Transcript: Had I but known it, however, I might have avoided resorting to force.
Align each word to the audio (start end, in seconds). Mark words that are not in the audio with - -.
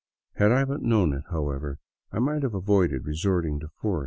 Had 0.37 0.51
I 0.51 0.65
but 0.65 0.81
known 0.81 1.13
it, 1.13 1.25
however, 1.29 1.77
I 2.11 2.17
might 2.17 2.41
have 2.41 2.55
avoided 2.55 3.05
resorting 3.05 3.59
to 3.59 3.67
force. 3.67 3.99